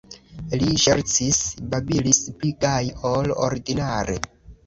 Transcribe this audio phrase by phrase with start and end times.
[0.61, 1.41] Li ŝercis,
[1.73, 4.19] babilis pli gaje ol ordinare.